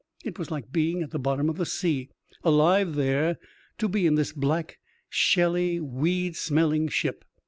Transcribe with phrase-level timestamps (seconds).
[0.25, 2.09] It was like being at the bottom of the sea,
[2.43, 3.37] alive there,
[3.77, 7.23] to be in this black, shelly, weed smelling ship.